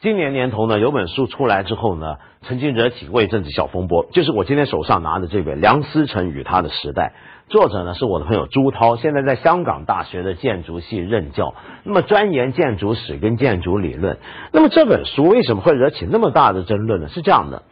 [0.00, 7.12] 今年年头呢，有本书出来之后呢，曾经惹起过一阵子小风波，就是我今天手上拿的这本《梁思成与他的时代》，
[7.52, 11.52] 作者呢是我的朋友朱涛，现在在香港大学的建筑系任教，
[11.82, 14.18] 那么钻研建筑史跟建筑理论。
[14.52, 17.08] 那么这本书为什么会惹起那么大的争论呢？
[17.08, 17.64] 是这样的，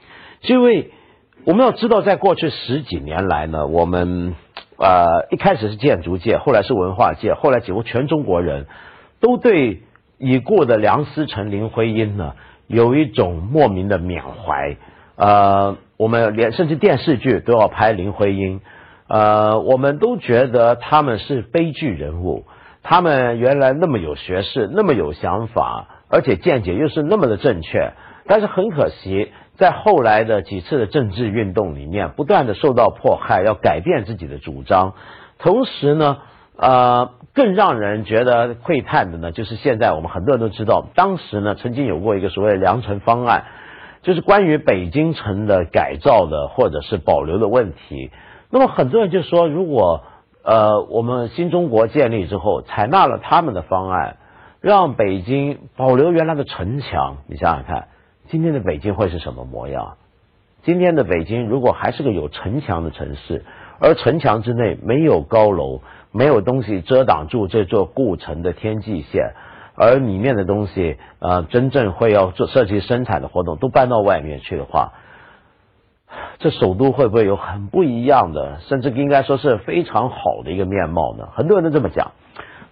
[0.43, 0.91] 因为
[1.47, 4.35] 我们要知道，在过去十几年来呢，我们
[4.77, 8.67] 呃一开始是建筑界，后来是文化界，后来几乎全中国人
[9.21, 9.81] 都对。
[10.19, 12.37] 已故的梁思成、林徽因呢，
[12.69, 14.79] 有一种莫名的缅怀。
[15.17, 18.63] 呃，我们连甚至电视剧都要拍林徽因。
[19.09, 22.47] 呃，我们都觉得他们是悲剧人物。
[22.83, 27.93] 他们原来那么有学识，那么有想法，而且见解又是那么的正确。
[28.27, 34.95] 但是很可惜，在后来的几次的政治运动里面，不断的受到迫害，要改变自己的主张。
[35.39, 36.19] 同时呢，
[36.57, 37.11] 呃。
[37.37, 43.45] 更让人觉得窥探的呢，就是现在我们很多人都知道，当时呢曾经有过一个所谓的良城方案，
[44.01, 48.11] 就是关于北京城的改造的或者是保留的问题。
[48.49, 50.05] 那么很多人就说，如果
[50.45, 54.17] 呃我们新中国建立之后，采纳了他们的方案，
[54.63, 57.89] 让北京保留原来的城墙，你想想看，
[58.29, 59.97] 今天的北京会是什么模样？
[60.63, 63.45] 今天的北京如果还是个有城墙的城市，
[63.81, 65.83] 而城墙之内没有高楼。
[66.13, 69.35] 没有东西遮挡住这座故城的天际线，
[69.75, 74.95] 而里面的东西，呃，真正会要做设计生产的活动都搬到外面去的话，
[76.39, 81.29] 这首都会不会有很不一样的，甚至应该说是非常好的一个面貌呢？
[81.35, 82.13] 很多人都这么讲。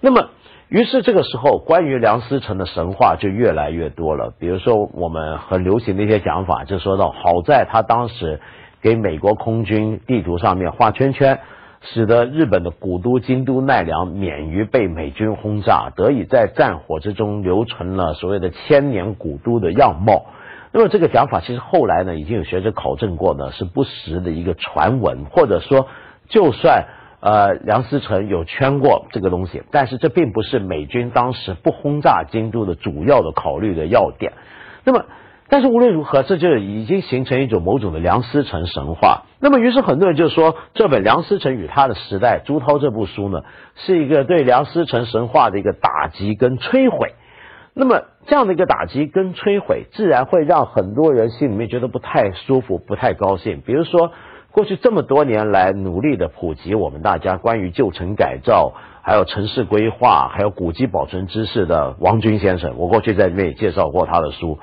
[0.00, 0.30] 那么，
[0.74, 4.34] 于是这个时候，关于梁思成的神话就越来越多了。
[4.40, 8.40] 比如说，我们很流行的一些讲法，就说到，好在他当时
[8.82, 11.38] 给美国空军地图上面画圈圈。
[11.82, 20.24] 使得日本的古都京都奈良免于被美军轰炸，得以在战火之中留存了所谓的千年古都的样貌。
[20.72, 25.86] 那么这个讲法其实后来呢，已经有学者考证过呢，是不实的一个传闻，或者说，
[26.28, 26.86] 就算
[27.24, 34.34] 呃梁思成有圈过这个东西，但是这并不是美军当时不轰炸京都的主要的考虑的要点。
[34.84, 35.04] 那么。
[35.46, 39.24] 但是无论如何，这就已经形成一种某种的梁思成神话。
[39.40, 43.42] 那么，于是很多人就说，这本《梁思成与他的时代》朱涛这部书呢，
[43.76, 47.12] 是一个对梁思成神话的一个打击跟摧毁。
[47.74, 53.60] 那么，这样的一个打击跟摧毁，自然会让很多人心里面觉得不太舒服、不太高兴。
[53.60, 54.12] 比如说，
[54.54, 58.72] 过去这么多年来努力的普及我们大家关于旧城改造、
[59.02, 64.60] 还有城市规划、还有古迹保存知识的王军先生，我过去在这边也介绍过他的书。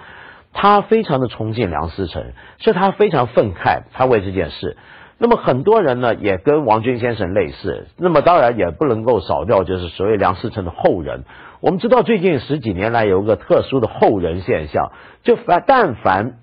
[0.53, 2.23] 他非常的崇敬梁思成，
[2.59, 4.77] 所以他非常愤慨，他为这件事。
[5.17, 7.87] 那么很多人呢，也跟王军先生类似。
[7.97, 11.25] 那么当然也不能够少掉，就是所谓梁思成的后人。
[11.59, 14.93] 我们知道最近十几年来有一个特殊的后人现象，
[15.23, 16.37] 就凡但凡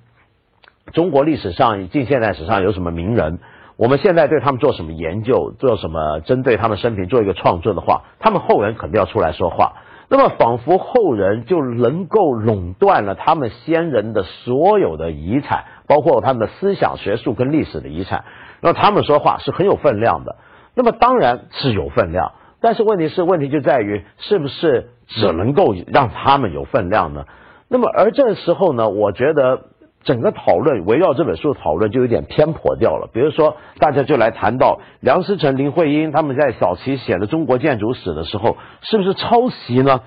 [0.93, 3.38] 中国历史上近现代史上有什么名人，
[3.76, 9.75] 我们现在对他们做什么研究，做什么针对他们生平做一个创作的话，他们后人肯定要出来说话。
[10.09, 18.25] 那么，仿佛后人就能够垄断了他们先人的所有的遗产，包括他们的思想、学术跟历史的遗产。
[18.62, 20.37] 那他们说话是很有分量的。
[20.75, 22.32] 那么当然是有分量，
[22.62, 27.26] 但是问题是，问题就在于是不是只能够让他们有分量呢？
[27.69, 29.65] 那么而这时候呢，我觉得。
[30.08, 33.10] 整个讨论围绕这本书的讨论就有点偏颇掉了。
[33.12, 40.00] 比如说，大家就来谈到梁思成、林徽因他们在早期写的中国建筑史的时候，是不是抄袭呢？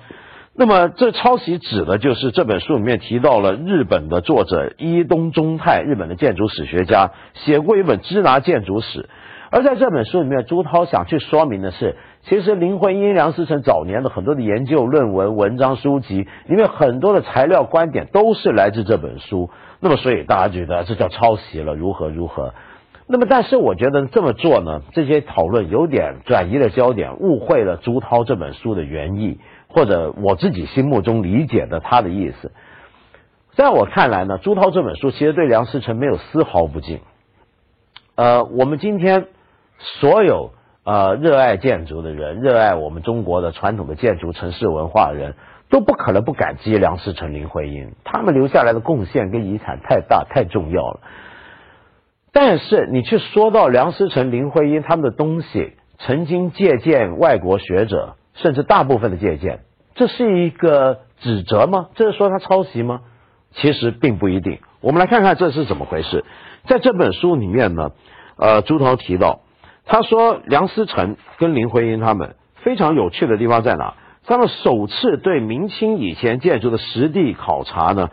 [0.56, 9.02] 那么这抄袭指的就是这本书里面提到了日本的作者伊东忠太，日本的建筑史学家写过一本《支那建筑史》，
[9.50, 19.50] 而在这本书里面，朱涛想去说明的是，其实林徽因、梁思成早年的很多的研究论文、文章、书籍里面很多的材料、观点都是来自这本书。
[19.80, 22.54] 那么，所以大家觉得这叫抄袭了，如何如何？
[23.08, 32.52] 那么，但是我觉得这么做呢，这些讨论有点转移了焦点，误会了朱涛这本书的原意，或者我自己心目中理解的他的意思。
[33.54, 37.00] 在我看来呢，朱涛这本书其实对梁思成没有丝毫不敬。
[38.14, 39.26] 呃，我们今天
[39.78, 40.52] 所有
[40.84, 45.34] 呃热爱建筑的人，热爱我们中国的传统的建筑、城市文化的人。
[45.70, 51.00] 都不可能不感激梁思成、林徽因，他们留下来的贡献跟遗产太大、太重要了。
[52.30, 59.60] 但是你去说到梁思成、林徽因他们的东西，曾经借鉴外国学者，甚至大部分的借鉴，
[59.94, 61.88] 这是一个指责吗？
[61.94, 63.00] 这是说他抄袭吗？
[63.52, 64.58] 其实并不一定。
[64.82, 66.26] 我们来看看这是怎么回事。
[66.66, 67.92] 在这本书里面呢，
[68.36, 69.40] 呃，朱涛提到，
[69.84, 73.94] 他说梁思成跟林徽因他们非常有趣的地方在哪？
[74.24, 78.10] 他们首次对明清以前建筑的实地考察呢，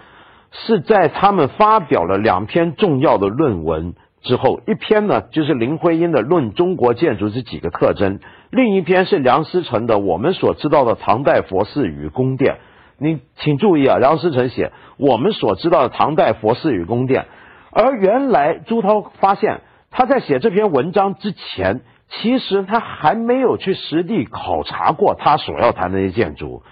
[0.52, 8.18] 是在他们发表了两篇重要的论文之后，一篇呢就是林徽因的《论中国建筑之几个特征》，
[8.50, 12.54] 另一篇是梁思成的《我们所知道的唐代佛寺与宫殿》。
[12.98, 17.28] 你请注意啊，梁思成写我们所知道的唐代佛寺与宫殿，
[17.72, 21.82] 而原来朱涛发现他在写这篇文章之前。
[22.12, 26.64] 其实他还没有去实地考察过他所要谈的那些建筑，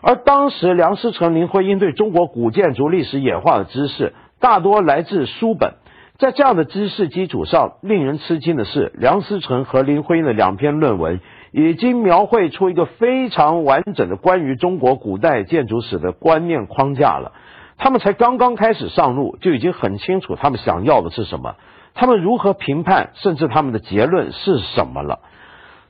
[0.00, 5.74] 而当时梁思成、林徽因对中国古建筑历史演化的知识大多来自书本，
[6.16, 11.20] 在这样的知识基础上，令人吃惊的是，梁思成和林徽因的两篇论文
[11.50, 17.32] 已经描绘出一个非常完整的关于中国古代建筑史的观念框架了。
[17.78, 21.56] 他们才刚刚开始上路，就已经很清楚他们想要的是什么。
[21.94, 25.20] 他们如何评判，甚至他们的结论是什么了？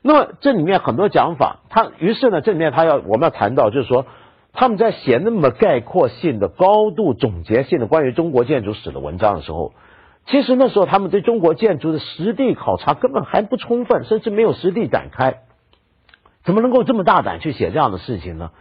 [0.01, 4.05] 那么这里面很多讲法，他于是呢，这里面他要我们要谈到，就是说
[4.53, 9.73] 他们在写那么概括性的、高度总结性的关于中国建筑史的文章的时候，
[10.27, 15.41] 其实那时候他们对中国建筑的实地考察根本还不充分，甚至没有实地展开，
[16.43, 18.51] 怎么能够这么大胆去写这样的事情呢？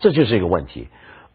[0.00, 0.88] 这就是一个问题。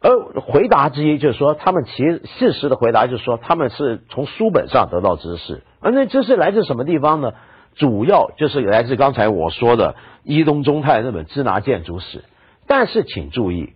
[0.04, 2.04] 而回答之一就是说，他们其
[2.38, 7.32] 事实的回答就是说，他们是从书本上得到知识，而那知识来自什么地方呢？
[7.76, 12.20] 主要就是来自刚才我说的伊东忠太那本《支那建筑史》。
[12.68, 13.74] 但是请注意，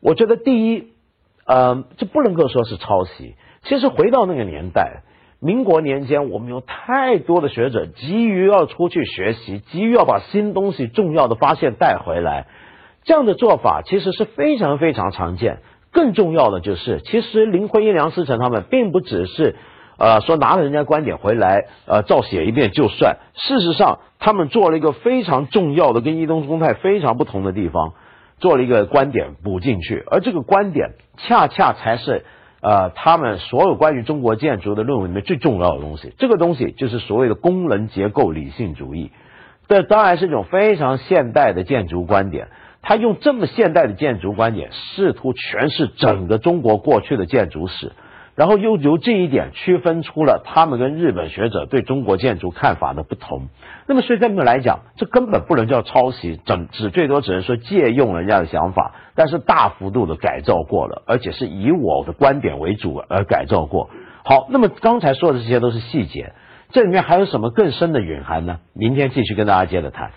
[0.00, 0.92] 我觉得第一，
[1.46, 3.34] 呃，这不能够说是抄袭。
[3.64, 5.02] 其实回到那个年代，
[5.40, 12.46] 民国年间，我们有太多的学者急于要出去学习，急于要把新东西、重要的发现带回来，
[13.04, 15.58] 这样的做法其实是非常非常常见。
[15.92, 19.56] 更重要的就是，其实林徽因、梁思成他们并不只是，
[19.98, 23.16] 呃，说拿了人家观点回来，呃，照写一遍就算。
[23.34, 27.94] 事实上，他们做了一个非常重要的、跟伊东忠太非常不同的地方，
[28.38, 30.04] 做了一个观点补进去。
[30.10, 32.24] 而这个观点，恰恰才是，
[32.60, 36.14] 呃，他们所有关于中国建筑的论文里面最重要的东西。
[36.18, 39.10] 这个东西就是所谓的功能结构理性主义，
[39.66, 42.48] 这当然是一种非常现代的建筑观点。
[42.82, 47.92] 他用这么现代的建筑观点，试图诠释整个中国过去的建筑史，
[48.34, 53.48] 然后又由这一点区分出了他们跟日本学者对中国建筑看法的不同。
[53.86, 63.90] 那么，所以这么来讲，这根本不能叫抄袭，整只最多只能说借用人家的想法，但是大幅度的改造过了，而且是以我的观点为主而改造过。
[64.24, 66.32] 好，那么刚才说的这些都是细节，
[66.70, 68.58] 这里面还有什么更深的隐含呢？
[68.74, 70.12] 明天继续跟大家接着谈。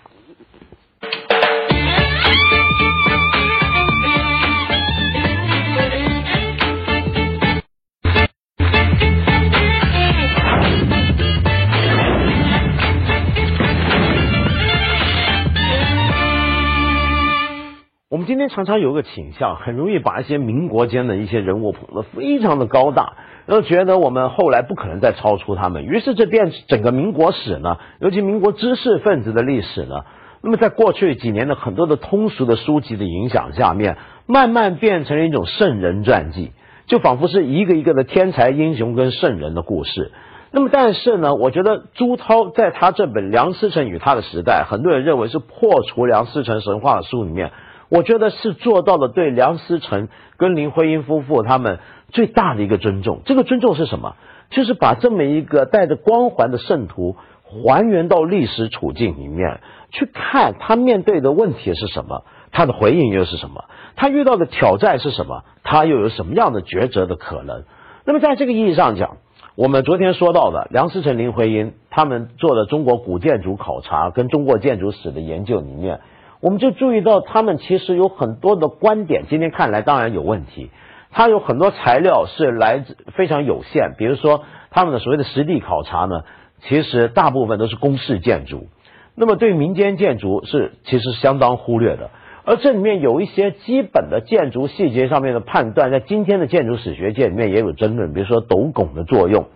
[18.24, 23.12] 们今天常常有个倾向，很容易把一些民国间的一些人物捧得非常的高大，
[23.44, 30.04] 然后觉得我们后来不可能再超出他们，于是这变整个民国史呢，尤其民国知识分子的历史呢，
[30.42, 36.52] 那么在过去几年的很多的通俗的书籍的影响下面，慢慢变成了一种圣人传记，
[36.86, 40.12] 就仿佛是一个一个的天才英雄跟圣人的故事。
[40.50, 47.52] 那么但是呢，我觉得朱涛在他这本《梁思成与他的时代》，很多人认为是破除梁思成神话的书里面。
[47.88, 53.20] 我觉得是做到了对梁思成跟林徽因夫妇他们最大的一个尊重。
[53.24, 54.16] 这个尊重是什么？
[54.50, 59.60] 就是把这么一个带着光环的圣徒还原到历史处境里面
[59.90, 63.64] 去看，他面对的问题是什么，他的回应又是什么，
[63.96, 67.64] 他遇到的挑战是什么，他又有什么样的抉择的可能？
[68.04, 69.16] 那么在这个意义上讲，
[69.56, 76.00] 我们昨天说到的梁思成、林徽因他们做的中国古建筑考察跟中国建筑史的研究里面。
[76.44, 80.70] 我们就注意到，他们其实有很多的观点，今天看来当然有问题。
[81.10, 86.20] 他有很多材料是来自非常有限，比如说他们的所谓的实地考察呢，
[86.60, 88.66] 其实大部分都是公式建筑，
[89.14, 92.10] 那么对民间建筑是其实相当忽略的。
[92.44, 99.46] 而这里面有一些基本的建筑细节上面的判断，在今天的建筑史学界里面也有争论，比如说斗拱的作用。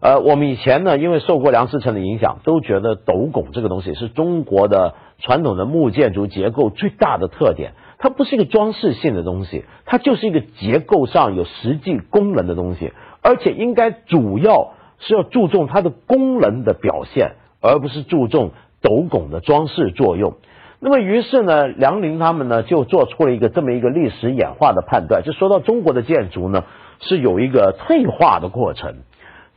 [0.00, 7.72] 呃，我们以前呢，因为受过梁思成的影响，都觉得斗拱这个东西是中国的传统的木建筑结构最大的特点。
[7.98, 20.36] 它不是一个装饰性的东西，它就是一个结构上有实际功能的东西，而且应该主要是要注重它的功能的表现，而不是注重斗拱的装饰作用。
[20.82, 26.64] 那么，于是呢，梁林他们呢就做出了一个这么一个历史演化的判断，就说到中国的建筑呢
[27.00, 28.94] 是有一个退化的过程。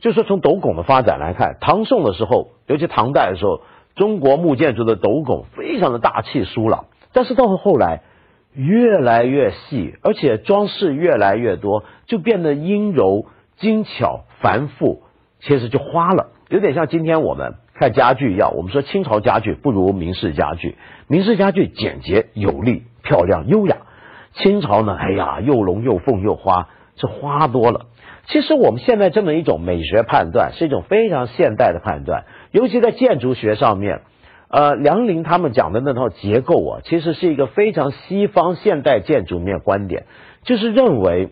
[0.04, 3.62] 就说从斗拱的发展来看，唐宋的时候，尤其唐代的时候，
[3.96, 6.84] 中国木建筑的斗拱非常的大气疏朗，
[7.14, 8.02] 但是到了后来
[8.52, 13.24] 越来越细，而且装饰越来越多，就变得阴柔、
[13.56, 15.04] 精巧、繁复，
[15.40, 18.54] 其实就花了，有点像今天我们看家具一样。
[18.54, 20.76] 我们说清朝家具不如明式家具，
[21.08, 23.78] 明式家具简洁有力、漂亮优雅。
[24.34, 27.86] 清朝呢，哎呀，又龙又凤又花，这花多了。
[28.26, 34.00] 其实我们现在这么一种美学判断，是一种非常现代的判断，尤其在建筑学上面，
[34.48, 40.06] 呃，梁林他们讲的那套结构啊，其实是一个非常西方现代建筑面观点，
[40.42, 41.30] 就是认为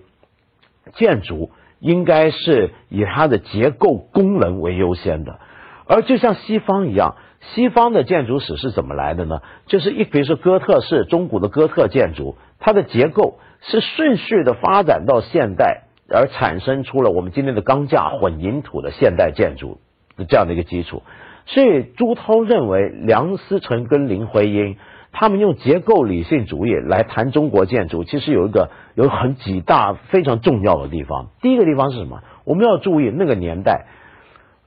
[0.95, 5.39] 建筑应该是以它的结构功能为优先的，
[5.87, 7.17] 而就像西方一样。
[7.55, 9.41] 西方的建筑史是怎么来的呢？
[9.67, 15.82] 就是一，比如说哥特式中古的哥特建筑，它的结构是顺序的发展到现代，
[16.13, 19.79] 而产生出了我们今天的钢架混凝土的现代建筑
[20.17, 21.03] 的这样的一个基础。
[21.47, 24.77] 所以朱涛认为梁思成跟林徽因
[25.11, 31.31] 他们用结构理性主义来谈中国建筑，其实有一个有很几大非常重要的地方。
[31.41, 32.23] 第一个地方是什么？
[32.45, 33.87] 我们要注意那个年代，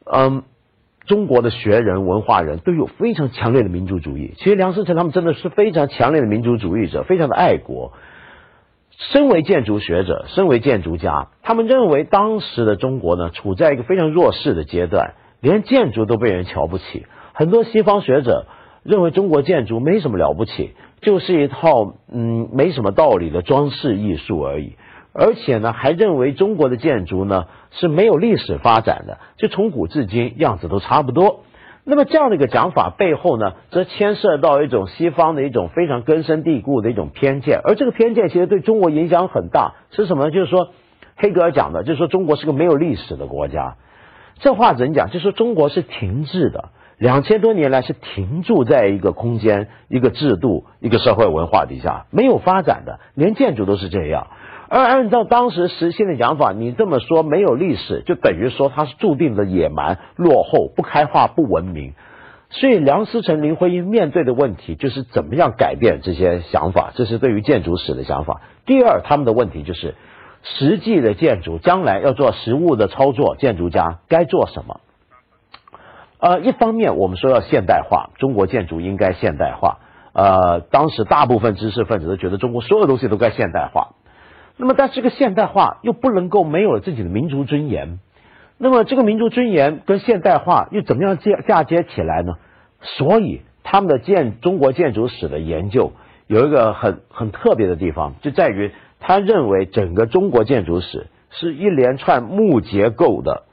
[0.06, 0.44] 嗯。
[1.08, 4.34] 中国的学人、文化人都有非常强烈的民族主义。
[4.38, 7.94] 其实梁思成他们真的是非常强烈的民族主义者，非常的爱国。
[8.98, 17.06] 身为建筑学者，身为建筑家，他们认为当时的中国呢，处在一个非常弱势的阶段，连建筑都被人瞧不起。
[17.34, 18.48] 很多西方学者
[18.84, 20.72] 认为中国建筑没什么了不起，
[21.02, 24.76] 就是一套嗯没什么道理的装饰艺术而已。
[25.14, 31.42] 而且呢，还认为中国的建筑呢是没有历史发展的，就从古至今样子都差不多。
[31.88, 39.76] 那么这样的一个讲法背后呢，则牵涉到一种西方的一种非常根深蒂固的一种偏见，而这个偏见其实对中国影响很大。
[39.92, 40.32] 是什么呢？
[40.32, 40.70] 就是说，
[41.16, 43.76] 黑格尔讲的，就是说中国是个没有历史的国家。
[44.40, 45.12] 这话怎讲？
[45.12, 54.28] 就说中国是停滞的，两千多年来是停驻在一个空间、一个制度、一个社会文化底下，没有发展的，连建筑都是这样。
[54.76, 61.94] 而按照当时实心的讲法，你这么说没有历史，就等于说它是注定的野蛮、落后、不开化、不文明。
[62.50, 68.42] 所以梁思成、林徽因面对的问题就是怎么样改变这些想法，这是对于建筑史的想法。
[68.66, 69.96] 第二，他们的问题就是
[70.44, 74.82] 实际的建筑将来要做实物的操作，建筑家该做什么？
[76.20, 79.78] 呃，一方面我们说要现代化，中国建筑应该现代化。
[80.12, 83.96] 呃，当时大部分知识分子都觉得中国所有东西都该现代化。
[84.58, 88.00] 那么，但这个现代化又不能够没有了自己的民族尊严。
[88.58, 92.36] 那么，这个民族尊严跟现代化又怎么样嫁嫁接起来呢？
[92.80, 95.92] 所以，他们的建中国建筑史的研究
[96.28, 98.72] 有一个很很特别的地方，就在于
[99.02, 103.44] 他认为整个中国建筑史是一连串木结构的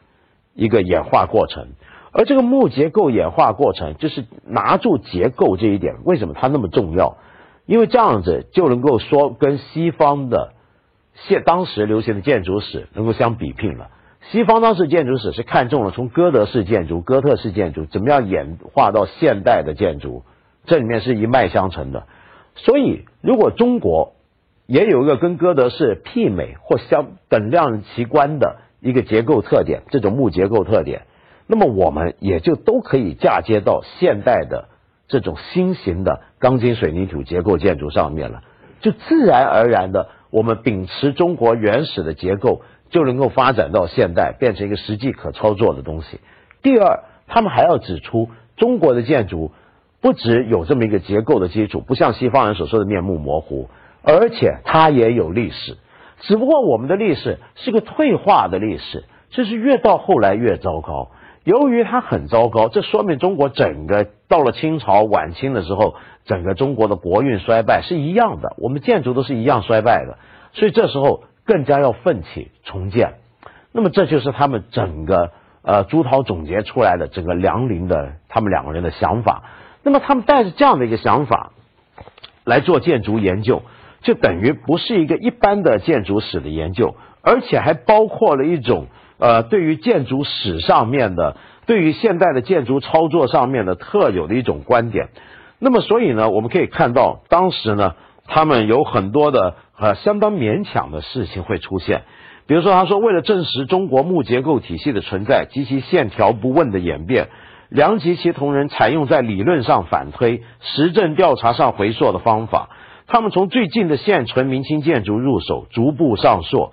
[0.55, 1.71] 一个演化过程。
[2.13, 7.17] 而这个木结构演化过程，就是拿住结构这一点，为什么它那么重要？
[7.67, 10.53] 因为这样子就能够说跟西方的。
[11.27, 13.91] 现当时流行的建筑史能够相比拼了。
[14.31, 20.23] 西方当时建筑史是看中了从哥德式建筑、哥特式建筑怎么样演化到现代的建筑，
[20.65, 22.07] 这里面是一脉相承的。
[22.55, 24.15] 所以，如果中国
[24.67, 31.03] 也有一个跟哥德式媲美或相等量齐观的一个结构特点，这种木结构特点，
[31.49, 34.69] 那么我们也就都可以嫁接到现代的
[35.09, 38.43] 这种新型的钢筋水泥土结构建筑上面了，
[38.81, 40.09] 就自然而然的。
[40.33, 46.21] 我们秉持中国原始的结构，就能够发展到现代，变成一个实际可操作的东西。
[46.63, 49.53] 第二，他们还要指出，中国的建筑
[50.01, 53.69] 不只有这么一个结构的基础，不像西方人所说的面目模糊，
[54.03, 55.77] 而且它也有历史。
[56.21, 61.11] 只不过我们的历史是个退化的历史，就是越到后来越糟糕。
[61.45, 65.95] 由于它很糟糕，这说明中国整个到了清朝晚清的时候。
[66.25, 70.19] 整个中国的国运衰败是一样的，我们建筑都是一样衰败的，
[70.53, 73.15] 所以这时候更加要奋起重建。
[73.73, 75.33] 那么这就是他们整个
[75.63, 79.43] 呃朱涛总结出来的整个梁林的他们两个人的想法。
[79.83, 81.51] 那么他们带着这样的一个想法
[82.45, 83.63] 来做建筑研究，
[84.03, 88.87] 就等于不是一个一般的建筑史的研究，而且还包括了一种
[89.23, 95.11] 呃对于建筑史上面的，对于现代的建筑操作上面的特有的一种观点。
[95.61, 97.95] 那么，所以呢，我们可以看到，当时呢，
[98.27, 102.03] 他们有很多的呃相当勉强的事情会出现。
[102.49, 107.29] 比如说，他说，为了证实中国木结构体系的存在及其线条不问的演变，
[107.69, 112.71] 梁及其同仁采用在理论上反推、实证调查上回溯的方法。
[113.07, 116.73] 他们从最近的现存明清建筑入手，逐步上溯。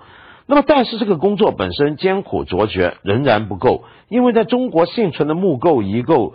[0.52, 6.34] 那么，但是这个工作本身艰苦卓绝，仍然不够，因为在中国幸存的木构遗构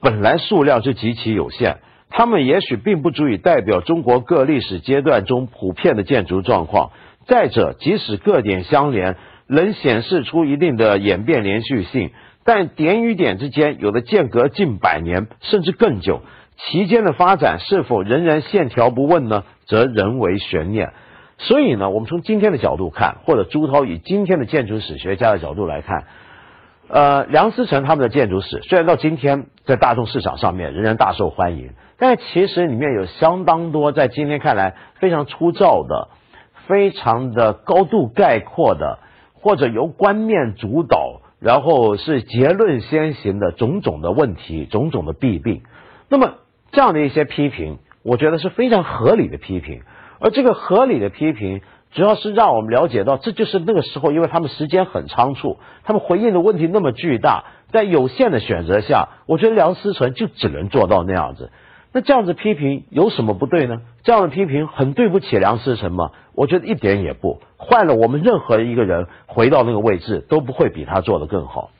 [0.00, 1.78] 本来数量就极其有限，
[2.10, 6.90] 它们也许并不足以代表中国各历史阶段中普遍的建筑状况。
[7.28, 12.10] 再者，即使各点相连，能显示出一定的演变连续性，
[12.44, 16.22] 但点与点之间有的间隔近百年甚至更久，
[16.58, 19.44] 其间的发展是否仍然线条不问呢？
[19.66, 20.92] 则人为悬念。
[21.38, 26.04] 所以呢，我们从今天的角度看，或者朱涛以今天的建筑史学家的角度来看，
[26.88, 36.08] 呃，梁思成他们的建筑史虽然到今天在大众市场上面仍然大受欢迎，但其实里面有相当多在今天看来非常粗糙的、
[36.66, 38.98] 非常的高度概括的，
[39.32, 45.62] 或者由观念主导，然后是结论先行的种种的问题、种种的弊病。
[46.08, 46.34] 那么
[46.70, 49.82] 这样的一些批评，我觉得是非常合理的批评。
[50.18, 51.60] 而这个合理的批评，
[51.92, 61.50] 主要是让我们了解到，这就是那个时候，因为他们时间很仓促，他们回应的问题那么巨大，在有限的选择下，我觉得梁思成就只能做到那样子。
[61.92, 63.82] 那这样子批评有什么不对呢？
[64.02, 66.10] 这样的批评很对不起梁思成吗？
[66.34, 67.40] 我觉得一点也不。
[67.56, 71.70] 换了我们任何一个人回到那个位置，都不会比他做得更好。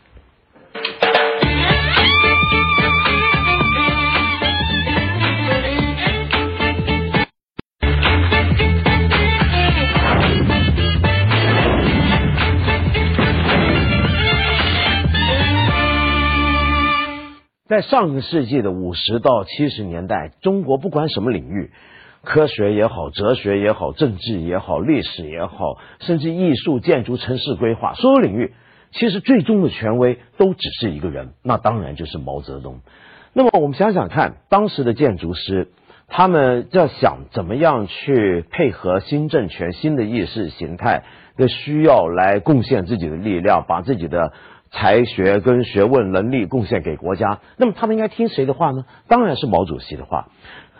[17.74, 21.72] 在上个世纪的五十到七十年代，中国不管什么领域，
[22.22, 28.52] 科学也好，哲学也好，政治也好，历史也好，甚至艺术、建筑、城市规划，所有领域，
[28.92, 32.78] 其实最终的权威都只是一个人，那当然就是毛泽东。
[33.32, 35.72] 那么我们想想看，当时的建筑师，
[36.06, 41.02] 他们要想怎么样去配合新政权、新的意识形态
[41.36, 44.32] 的需要，来贡献自己的力量，把自己的。
[44.74, 48.84] 才学跟学问能力贡献给国家，那么他们应该听谁的话呢？
[49.08, 50.28] 当然是毛主席的话。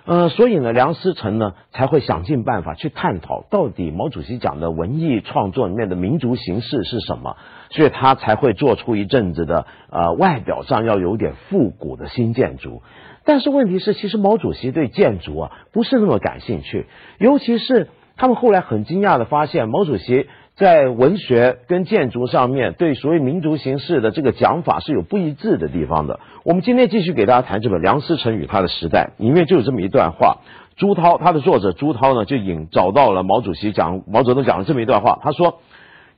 [0.06, 7.38] 呃，所以呢，梁思成呢才会想尽办法去探讨到底毛主席讲的文艺创作里面的民族形式是什么，
[7.70, 12.82] 所以他才会做出一阵子的呃外表上要有点复古的新建筑。
[13.24, 16.86] 但是问题是，其实毛主席对建筑啊不是那么感兴趣，
[17.18, 20.26] 尤其是他们后来很惊讶的发现，毛主席。
[20.56, 26.20] 在文学跟建筑上面，对所谓民族形式的这个讲法是有不一致的地方的。
[26.44, 30.38] 我们今天继续给大家谈这本《梁思成与他的时代》，里面就有这么一段话。
[30.76, 35.18] 朱涛，他的作者朱涛呢，就引找到了毛主席讲毛泽东讲了这么一段话。
[35.22, 35.58] 他说，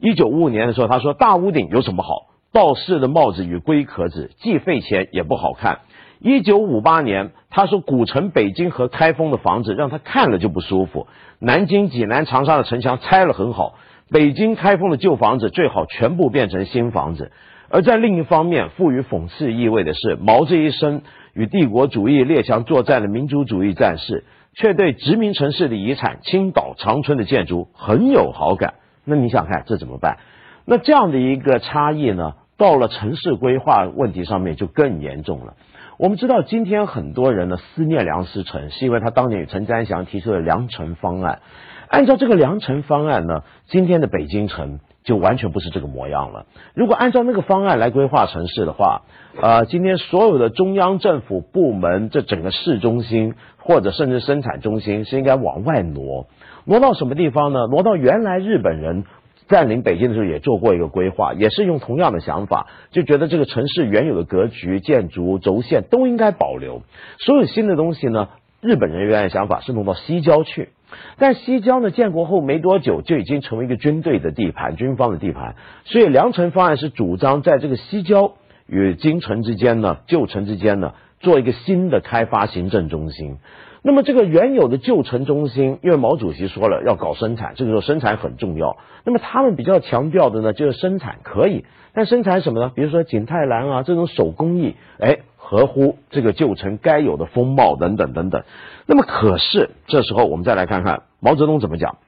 [0.01, 2.27] 一九五五年的时候，他说大屋顶有什么好？
[2.53, 5.79] 道士的帽子与龟壳子，既费钱也不好看。
[6.19, 11.07] 一九五八年，他说古城北京和开封的房子让他看了就不舒服。
[11.39, 13.77] 南京、济南、长沙的城墙拆了很好。
[14.11, 17.33] 北京开封的旧房子最好全部变成新房子，
[17.69, 21.03] 而在另一方面，赋予讽刺意味的是，毛这一生
[21.35, 28.75] 与帝国主义列强作战的民族主义战士，却对殖民城市的遗产青岛、长春的建筑很有好感。
[29.05, 30.19] 那你想看这怎么办？
[30.65, 35.55] 那这样的一个差异呢，到了城市规划问题上面就更严重了。
[35.99, 41.41] 我们知道，今天很多人呢思念梁思成，是因为他当年与陈占祥提出的良城方案。
[41.89, 46.45] 按照这个良城方案呢，今天的北京城就完全不是这个模样了。
[46.75, 49.03] 如果按照那个方案来规划城市的话，
[49.41, 56.27] 呃，今天所有的中央政府部门，这整个市中心或者甚至生产中心是应该往外挪，
[56.67, 57.61] 挪到什么地方呢？
[57.71, 59.05] 挪到原来日本人
[59.49, 66.83] 占领北京的时候也做过一个规划，也是用同样的想法，就觉得这个城市原有的格局、建筑轴线都应该保留，
[67.19, 68.29] 所有新的东西呢，
[68.61, 70.71] 日本人原来想法是弄到西郊去。
[71.19, 78.35] 但西郊呢，建国后没多久就已经成为一个军队的地盘、军方的地盘，所以良辰方案是主张在这个西郊
[78.67, 83.39] 与京城之间呢、旧城之间呢，做一个新的开发行政中心。
[83.87, 88.77] 那么这个原有的旧城中心，因为毛主席说了要搞生产，这个时候生产很重要。
[89.05, 92.73] 那么他们比较强调的呢，就是生产可以，但生产什么呢？
[92.75, 95.21] 比如说景泰蓝啊这种手工艺，哎。
[95.49, 98.43] 合乎这个旧城该有的风貌等等等等，
[98.85, 101.99] 那么可是这时候我们再来看看毛泽东怎么讲，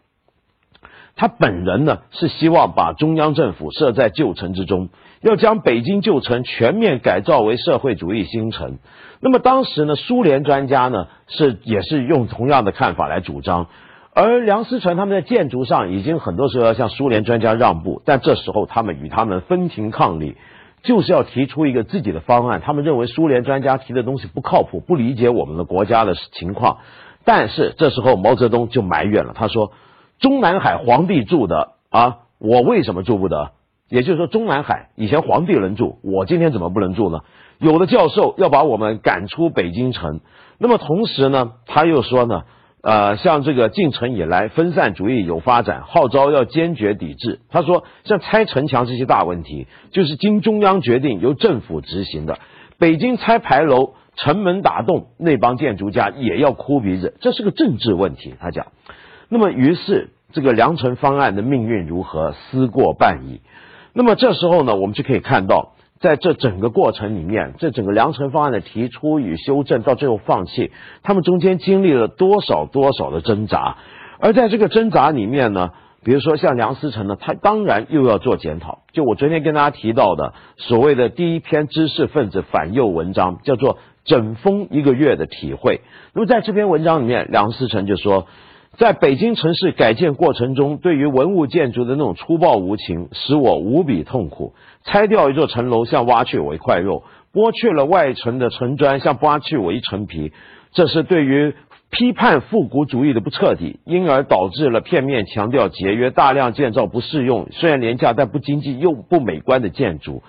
[1.19, 4.89] 他本人呢是希望把中央政府设在旧城之中，
[5.21, 8.79] 要将北京旧城全面改造为社会主义新城。
[9.21, 13.67] 那么当时呢，苏联专家呢是也是用同样的看法来主张，
[14.15, 20.37] 而梁思成他们在建筑上已经很多时候要向苏联专家让步，但这时候他们与他们分庭抗礼。
[20.85, 26.79] 就是要提出一个自己的方案，他们认为苏联专家提的东西不靠谱，不理解我们的国家的情况。
[27.25, 29.73] 但是这时候毛泽东就埋怨了，他说
[30.19, 33.53] ：“中南海皇帝住的啊，我为什么住不得？
[33.89, 37.21] 也就是说，中南海以前皇帝能住，我今天怎么不能住呢？
[37.59, 40.21] 有的教授要把我们赶出北京城，
[40.59, 42.43] 那么同时呢，他又说呢，
[42.83, 47.41] 呃，像这个进城以来，分散主义有发展，号召要坚决抵制。
[47.49, 52.39] 他说，像拆城墙这些大问题，就是经中央决定由政府执行的。
[52.79, 58.35] 北京拆牌楼、城门打洞，那帮建筑家也要哭鼻子，这是个政治问题。
[58.39, 58.67] 他讲，
[59.29, 63.41] 那么于是这个良辰方案的命运如何，思过半矣。
[63.93, 70.71] 那么这时候呢，我们就可以看到，在这整个过程里面，这整个良辰方案的提出与修正，到最后放弃，
[71.03, 73.77] 他们中间经历了多少多少的挣扎。
[74.21, 75.71] 而在这个挣扎里面呢，
[76.05, 78.81] 比如说像梁思成呢，他当然又要做检讨。
[78.93, 85.77] 就我昨天跟大家提到的所谓的第一篇知识分子反右文章，叫做《整风一个月的体会》。
[86.15, 88.27] 那么在这篇文章里面，梁思成就说。
[88.77, 94.55] 在北京城市改建过程中，对于文物建筑的那种粗暴无情，使我无比痛苦。
[94.85, 97.03] 拆掉一座城楼，像挖去我一块肉；
[97.33, 100.33] 剥去了外层的城砖，像剥去我一层皮。
[100.73, 101.55] 这是对于
[101.91, 110.23] 批判复古主义的不彻底，因而导致了片面强调节约，大量建造不适用、虽然廉价但不经济又不美观的建筑。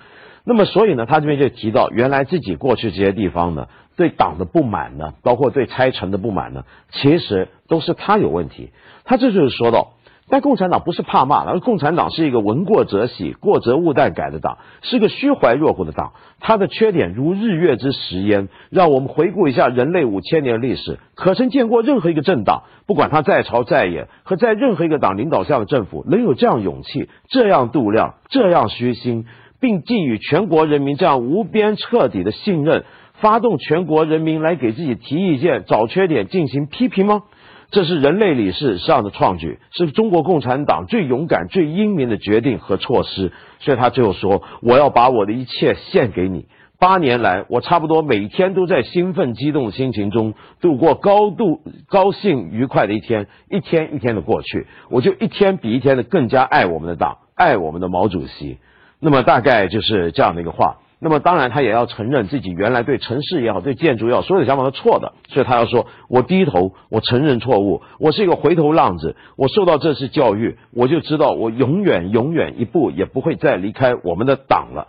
[0.44, 3.68] 那么，所以呢，他这边就提到，原来自己过去这些地方呢。
[4.00, 8.70] 对党的不满呢，包括对拆城的不满呢，其实都是他有问题。
[9.04, 9.92] 他这就是说到，
[10.30, 16.12] 但共产党不是怕骂，而共产党是一个闻过则喜、过则勿惮改的党，是个虚怀若谷的党。
[16.40, 18.48] 他的缺点如日月之食焉。
[18.70, 29.26] 让我们回顾一下人类五千年历史，可曾见过任何一个政党，不管他在朝在野，和在任何一个党领导下的政府，能有这样勇气、这样度量、这样虚心，
[29.60, 32.84] 并寄予全国人民这样无边彻底的信任？
[33.20, 37.22] 发动全国人民来给自己提意见、找缺点进行批评吗？
[37.70, 43.30] 这是人类历史上的创举，是中国共产党最勇敢、最英明的决定和措施。
[43.60, 46.46] 所以他最后说：“我要把我的一切献给你。”
[46.80, 58.58] 八年来，我差不多每天都在兴奋、激动的心情中度过高度高兴、愉快的一天，一天一天的过去，我就一天比一天的更加爱我们的党，爱我们的毛主席。
[58.98, 60.78] 那么大概就是这样的一个话。
[61.02, 65.14] 那么当然，他也要承认自己原来对城市也好，对建筑也好，所有的想法都错的。
[65.28, 69.16] 所以他要说：“我低头，我承认错误，我是一个回头浪子。
[69.36, 74.88] 我受到这次教育，我就知道我永远、永远一步也不会再离开我们的党了。”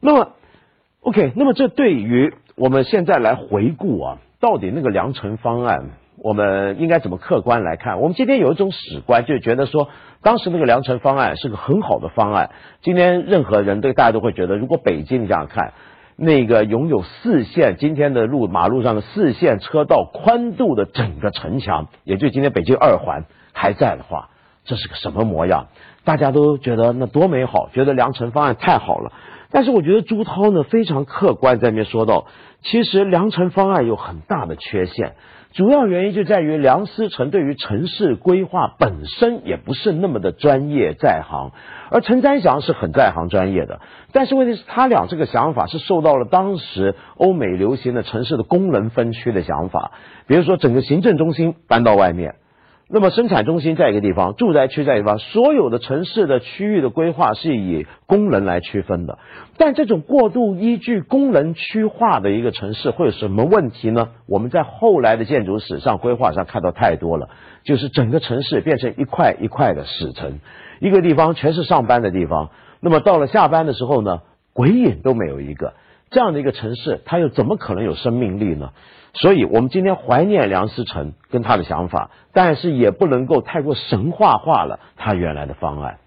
[0.00, 0.30] 那么
[1.00, 5.90] ，OK，那么这对于我们现在来回顾啊，到底那个良辰方案？
[6.22, 8.00] 我们应该怎么客观来看？
[8.00, 9.88] 我们今天有一种史观，就觉得说，
[10.22, 12.50] 当时那个良辰方案是个很好的方案。
[12.82, 15.72] 今天任何人对大家都会觉得，如果北京你想想看，
[16.16, 24.28] 那个拥有四线今天的路马路上的四线车道宽度的整个城墙，也就今天北京二环还在的话，
[24.64, 25.68] 这是个什么模样？
[26.04, 29.12] 大家都觉得那多美好，觉得良辰方案太好了。
[29.50, 32.26] 但是我觉得朱涛呢非常客观在那边说到，
[32.60, 35.14] 其实良辰方案有很大的缺陷。
[35.52, 41.50] 主要原因就在于梁思成对于城市规划本身也不是那么的专业在行，
[41.90, 43.80] 而陈占祥是很在行专业的。
[44.12, 49.90] 但是问题是，他俩这个想法是受到了当时欧美流行的城市的功能分区的想法，
[50.28, 52.36] 比如说整个行政中心搬到外面。
[52.92, 59.20] 那么生产中心在一个地方，住宅区在一个地方，所有的城市的区域的规划是以功能来区分的。
[59.56, 64.08] 但这种过度依据功能区划的一个城市会有什么问题呢？
[64.26, 67.28] 我们在后来的建筑史上规划上看到太多了，
[67.62, 70.40] 就是整个城市变成一块一块的死城，
[70.80, 72.50] 一个地方全是上班的地方，
[72.80, 74.22] 那么到了下班的时候呢，
[74.52, 75.74] 鬼影都没有一个。
[76.10, 78.70] 这样的一个城市，它又怎么可能有生命力呢？
[79.12, 85.98] 所以，我们今天怀念梁思成跟他的想法，但是也不能够太过神话化了他原来的方案。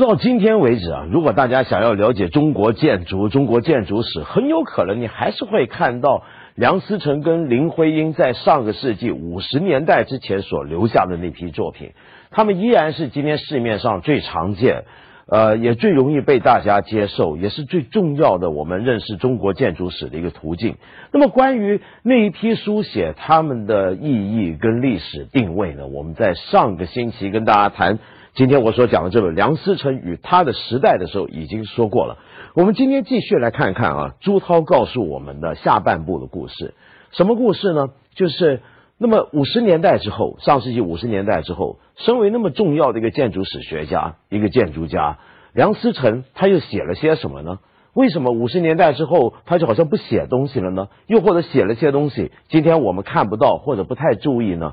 [0.00, 11.92] 到今天为止啊，如果大家想要了解中国建筑、中国建筑史，很有可能你还是会看到梁思成跟林徽因在上个世纪五十年代之前所留下的那批作品，
[12.30, 14.84] 他们依然是今天市面上最常见。
[15.32, 20.74] 呃，也最容易被大家接受，也是最重要的我们认识中国建筑史的一个途径。
[21.12, 25.86] 那么，关于那一批书写他们的意义跟历史定位呢？
[25.86, 28.00] 我们在上个星期跟大家谈，
[28.34, 32.18] 今天我所讲的这本《梁思成与他的时代》的时候已经说过了。
[32.54, 36.74] 我们今天继续来看一看啊，朱涛告诉我们的下半部的故事。
[37.10, 37.88] 什么故事呢？
[38.14, 38.60] 就是
[38.98, 41.78] 那么五十年代之后，上世纪五十年代之后。
[41.96, 45.18] 身为那么重要的一个建筑史学家，一个建筑家，
[45.52, 47.58] 梁思成他又写了些什么呢？
[47.92, 50.88] 为什么五十年代之后他就好像不写东西了呢？
[51.08, 54.72] 又或者写了些东西，今天我们看不到或者不太注意呢？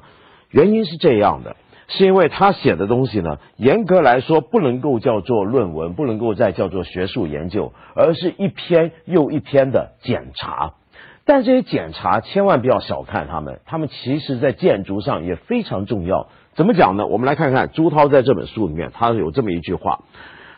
[0.52, 1.58] 原因是这样的，
[1.88, 10.74] 是因为他写的东西呢，严格来说不能够叫做论文，不能够再叫做学术研究，而是一篇又一篇的检查。
[11.26, 16.28] 但这些检查千万不要小看他们，他们其实在建筑上也非常重要。
[16.56, 17.06] 怎么讲呢？
[17.06, 20.00] 我们来看看朱涛在这本书里面，他有这么一句话，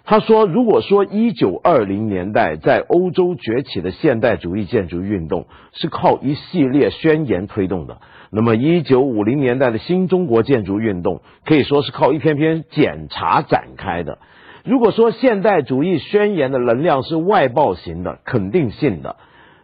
[0.06, 7.98] 他说：“如果说一九二零年代在欧洲崛起的现代主义建筑运动是靠一系列宣言推动的，
[8.32, 14.20] 那么一九五零年代的新中国建筑运动可以说是靠一篇篇检查展开的。
[14.64, 19.16] 如果说现代主义宣言的能量是外爆型的、肯定性的。”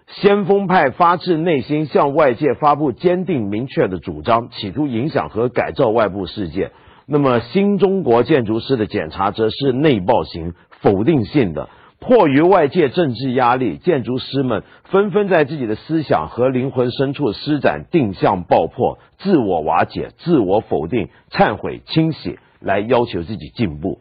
[0.08, 6.70] 先锋派发自内心向外界发布坚定明确的主张，企图影响和改造外部世界。
[7.08, 11.70] 那么，新中国建筑师的检查则是内爆型、否定性的。
[12.08, 24.00] 迫于外界政治压力，建筑师们纷纷在自己的思想和灵魂深处施展定向爆破、自我瓦解、自我否定、忏悔、清洗，来要求自己进步。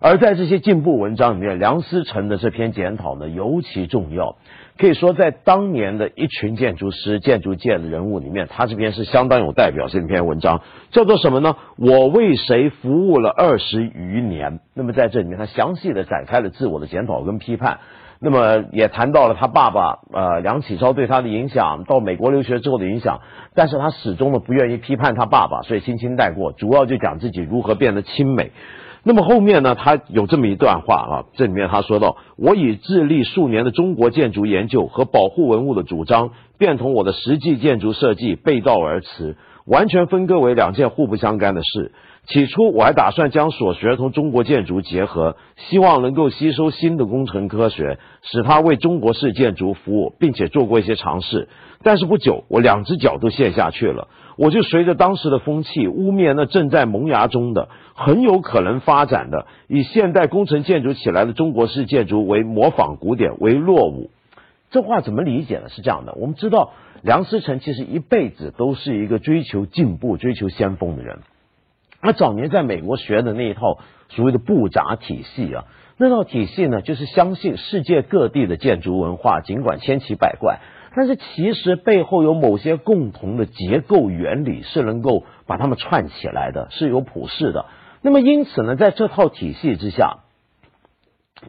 [0.00, 4.36] 而在这些进步文章里面，梁思成的这篇检讨呢，尤其重要。
[4.78, 10.60] 可以说，在当年的一群建筑师、建筑界的人物里面，他这篇是相当有代表性的一篇文章，
[10.90, 11.56] 叫做什么呢？
[11.78, 14.60] 我为谁服务了二十余年？
[14.74, 17.78] 那么在这里面，他详细的展开了自我的检讨跟批判，
[18.20, 23.20] 那么也谈到了他爸爸呃梁启超对他的影响，到美国留学之后的影响，
[23.54, 28.52] 但是他始终呢不愿意批判他爸爸，所以轻轻带过，主要就讲自己如何变得亲美。
[29.08, 29.76] 那么后面呢？
[29.76, 41.92] 他有这么一段话啊，这里面他说到：“我以致力数年的中国建筑研究和保护文物的主张，便同我的实际建筑设计背道而驰，完全分割为两件互不相干的事。
[42.26, 51.48] 起初我还打算将所学同中国建筑结合，希望能够吸收新的工程科学，使它为中国式建筑服务，并且做过一些尝试。
[51.84, 64.10] 但是不久，我两只脚都陷下去了。”我就随着当时的风气污蔑那正在萌芽中的、很有可能发展的以现代工程建筑起来的中国式建筑为模仿古典、为落伍。
[64.70, 65.68] 这话怎么理解呢？
[65.70, 66.72] 是这样的，我们知道
[67.02, 71.20] 梁思成其实一辈子都是一个追求进步、追求先锋的人。
[72.02, 73.78] 他早年在美国学的那一套
[74.10, 75.64] 所谓的布扎体系啊，
[75.96, 80.58] 那套体系呢，就是相信世界各地的建筑文化尽管千奇百怪。
[80.96, 87.66] 但是其实背后有某些共同的结构原理是能够把它们串起来的，是有普世的。
[88.00, 90.20] 那么因此呢，在这套体系之下，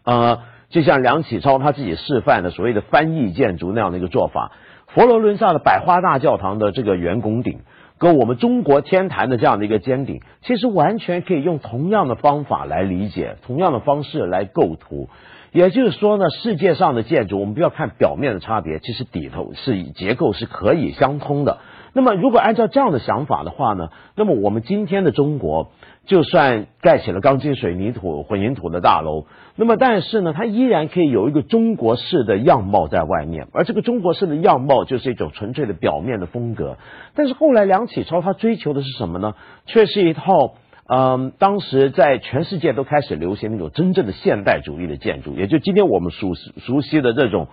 [0.04, 4.52] 呃，就像梁启超他自己示范的所谓的翻译建筑那样的一个做法，
[4.88, 7.62] 佛罗伦萨的百花大教堂的这个圆拱顶，
[8.00, 15.08] 跟我们中国天坛的这样的一个尖顶，其实完全可以用同样的方法来理解，同样的方式来构图。
[15.52, 21.60] 也就是说呢，世界上的建筑，我们不要看表面的差别，其实底头是结构是可以相通的。
[21.94, 25.72] 那么，如果按照这样的想法的话呢，那么我们今天的中国，
[26.06, 36.78] 就算盖起了钢筋水泥土混凝土的大楼，那么但是呢，它依然可以有一个中国式的样貌在外面，而这个中国式的样貌就是一种纯粹的表面的风格。
[37.16, 39.34] 但是后来梁启超他追求的是什么呢？
[39.66, 40.56] 却是一套。
[40.90, 47.50] 嗯，当时在全世界都开始流行那种真正的现代主义的建筑，也就今天我们熟熟悉的这种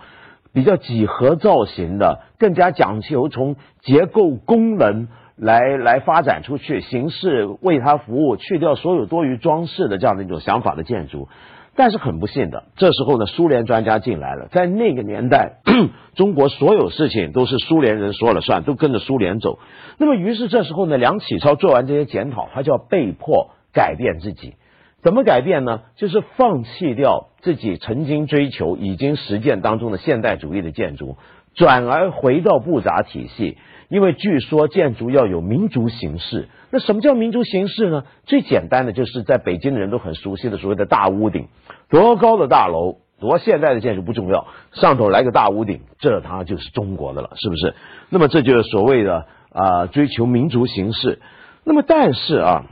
[0.53, 11.27] 比较几何造型的，更加讲求从结构功能来来发展出去，形式为它服务，去掉所有多余装饰的这样的一种想法的建筑。
[11.75, 14.47] 但是很不幸的，这时候呢，苏联专家进来了。
[14.49, 15.57] 在那个年代，
[16.15, 19.59] 中国所有事情都是苏联人说了算，都跟着苏联走。
[19.97, 24.53] 那么，于是这时候呢，梁启超做完这些检讨，他就要被迫改变自己。
[25.03, 25.81] 怎么改变呢？
[25.97, 31.17] 就是放弃掉自己曾经追求、已经实践当中的现代主义的建筑，
[31.55, 33.57] 转而回到布扎体系。
[33.89, 36.49] 因为据说建筑要有民族形式。
[36.71, 38.03] 那什么叫民族形式呢？
[38.25, 41.47] 最简单的就是在北京的人都很熟悉的所谓的大屋顶，
[41.89, 47.75] 多高的大楼，多现代的建筑不重要，上头来个大屋顶，这它就是中国的了，是不是？
[48.09, 51.19] 那么这就是所谓的啊追求民族形式。
[51.63, 52.65] 那么但是啊，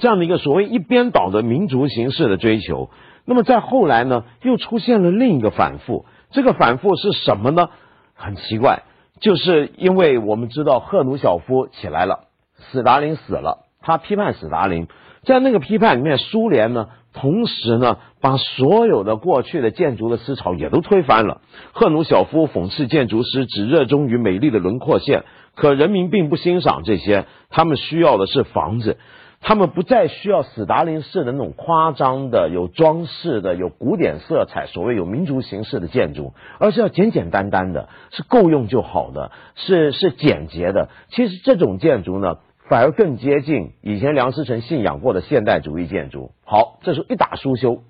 [0.00, 2.90] 这样的一个所谓一边倒的民族形式的追求，
[3.26, 6.06] 那么在后来呢，又出现了另一个反复。
[6.30, 7.68] 这个反复是什么呢？
[8.14, 8.84] 很奇怪，
[9.22, 12.24] 就是因为我们知道赫鲁晓夫起来了，
[12.58, 14.88] 斯大林死了，他批判斯大林，
[15.24, 21.40] 在那个批判里面，苏联呢，同时呢，把所有的过去的建筑的思潮也都推翻了。
[21.72, 28.98] 赫鲁晓夫讽刺建筑师只热衷于美丽的轮廓线，可人民并不欣赏这些，他们需要的是房子。
[29.44, 40.90] 他们不再需要斯大林式的那种夸张的、有装饰的、有古典色彩、所谓有民族形式的建筑，而是要简简单单的，是够用就好的，是是简洁的。
[41.08, 46.30] 其实这种建筑呢，反而更接近以前梁思成信仰过的现代主义建筑。
[46.44, 47.82] 好，这时候一打苏修，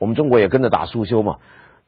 [0.00, 1.36] 我们中国也跟着打苏修嘛，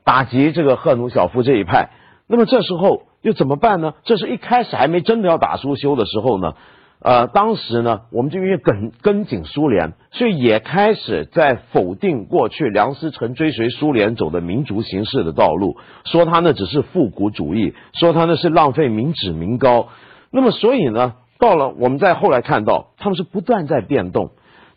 [0.04, 1.90] 打击这个赫鲁晓夫这一派。
[2.28, 3.94] 那么这时候又怎么办呢？
[4.04, 6.54] 这是一开始还没真的要打苏修的时候呢？
[7.02, 19.88] 呃，当时呢，我们就因为跟跟紧苏联，所以也开始在否定过去梁思成追随苏联走的民族形式的道路，说他那只是复古主义，说他那是浪费民脂民膏。
[20.30, 24.32] 那么，所以呢，到了我们在后来看到，他们是不断在变动。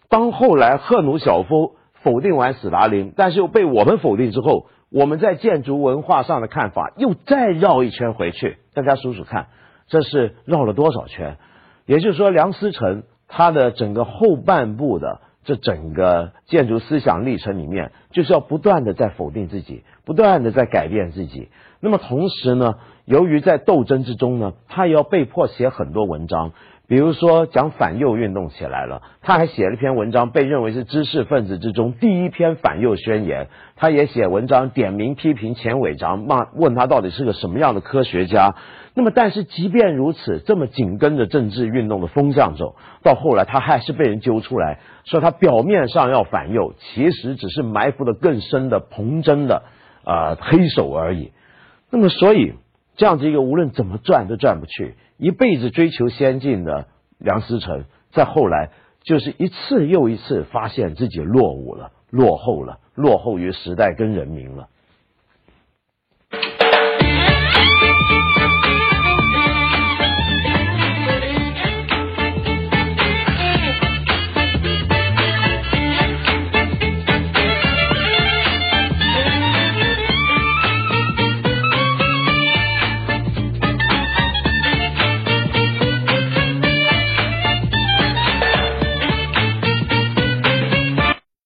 [0.09, 8.59] 当后来赫鲁晓夫否定完斯大林，但是又被我们否定之后，我们在建筑文化上的看法又再绕一圈回去。
[8.73, 9.47] 大家数数看，
[9.87, 11.37] 这是绕了多少圈？
[11.85, 21.49] 也就是说，梁思成他的整个后半部的这整个建筑思想历程里面，就是要不断的在否定自己，不断的在改变自己。
[21.79, 26.53] 那么同时呢，由于在斗争之中呢，他也要被迫写很多文章。
[26.93, 33.47] 比如说讲反右运动起来了，他还写了一篇文章，被认为是知识分子之中第一篇反右宣言。
[33.75, 38.53] 他也写文章点名批评钱伟章，骂问他到底是个什么样的科学家。
[38.93, 49.63] 那么，但是即便如此，这么紧跟着政治运动的风向走，到后来他还是被人揪出来说他表面上要反右，其实只是埋伏了更深的彭真的
[50.03, 51.31] 啊黑手而已。
[51.89, 52.53] 那么，所以
[52.95, 54.95] 这样子一个无论怎么转都转不去。
[55.17, 58.71] 一辈子追求先进的梁思成，在后来
[59.03, 64.67] 就是一次又一次发现自己落伍了、落后了、落后于时代跟人民了。